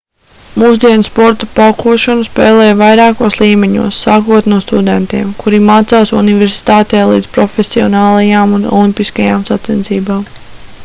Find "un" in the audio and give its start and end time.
8.59-8.65